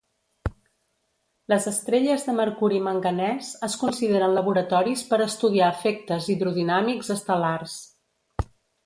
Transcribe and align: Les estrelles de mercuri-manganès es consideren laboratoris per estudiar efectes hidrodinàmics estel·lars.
Les 1.51 1.65
estrelles 1.71 2.23
de 2.29 2.33
mercuri-manganès 2.39 3.51
es 3.67 3.75
consideren 3.83 4.33
laboratoris 4.39 5.05
per 5.13 5.21
estudiar 5.27 5.69
efectes 5.75 6.31
hidrodinàmics 6.37 7.13
estel·lars. 7.19 7.77